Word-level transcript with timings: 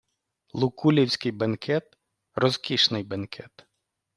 Лукуллівський 0.53 1.31
бенкет- 1.31 1.97
розкішний 2.35 3.03
бенкет 3.03 3.67